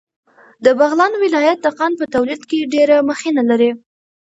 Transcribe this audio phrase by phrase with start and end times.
[0.63, 3.71] د بغلان ولایت د قند په تولید کې ډېره مخینه لري.